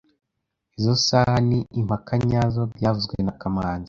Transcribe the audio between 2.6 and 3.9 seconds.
byavuzwe na kamanzi